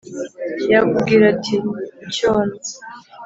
[0.71, 1.55] yakubwira ati:
[2.13, 2.53] “cyono